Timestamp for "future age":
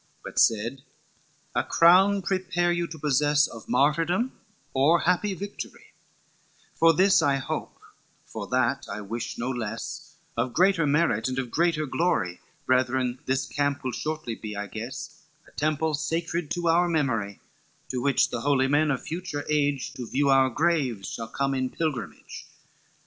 19.03-19.93